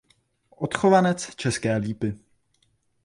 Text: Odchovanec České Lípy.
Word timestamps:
Odchovanec 0.57 1.35
České 1.35 1.77
Lípy. 1.79 2.19